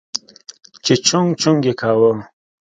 چې 0.83 0.93
چونگ 1.07 1.29
چونگ 1.41 1.61
يې 1.67 1.73
کاوه. 1.81 2.11